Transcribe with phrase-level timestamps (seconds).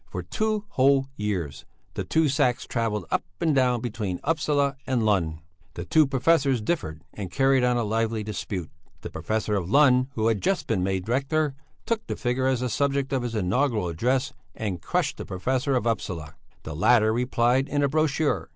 [0.09, 1.63] For two whole years
[1.93, 5.41] the two sacks travelled up and down between Upsala and Lund;
[5.75, 8.71] the two professors differed and carried on a lively dispute.
[9.01, 11.53] The professor of Lund, who had just been made rector,
[11.85, 15.85] took the figure as the subject of his inaugural address and crushed the professor of
[15.85, 16.33] Upsala.
[16.63, 18.49] The latter replied in a brochure.